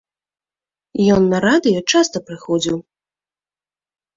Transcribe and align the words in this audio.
Ён 1.15 1.27
на 1.35 1.43
радыё 1.45 1.79
часта 1.95 2.17
прыходзіў. 2.31 2.77